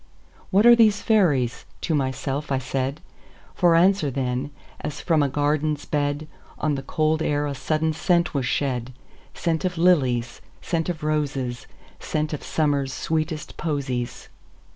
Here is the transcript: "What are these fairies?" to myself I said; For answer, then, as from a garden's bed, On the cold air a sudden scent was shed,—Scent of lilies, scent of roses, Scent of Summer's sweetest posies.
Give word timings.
"What 0.49 0.65
are 0.65 0.75
these 0.75 1.03
fairies?" 1.03 1.63
to 1.81 1.93
myself 1.93 2.51
I 2.51 2.57
said; 2.57 3.01
For 3.53 3.75
answer, 3.75 4.09
then, 4.09 4.49
as 4.79 4.99
from 4.99 5.21
a 5.21 5.29
garden's 5.29 5.85
bed, 5.85 6.27
On 6.57 6.73
the 6.73 6.81
cold 6.81 7.21
air 7.21 7.45
a 7.45 7.53
sudden 7.53 7.93
scent 7.93 8.33
was 8.33 8.47
shed,—Scent 8.47 9.63
of 9.63 9.77
lilies, 9.77 10.41
scent 10.59 10.89
of 10.89 11.03
roses, 11.03 11.67
Scent 11.99 12.33
of 12.33 12.41
Summer's 12.41 12.91
sweetest 12.91 13.57
posies. 13.57 14.29